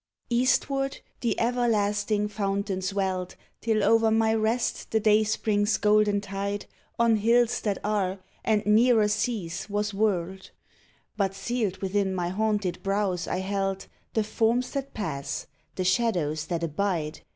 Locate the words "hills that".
7.17-7.77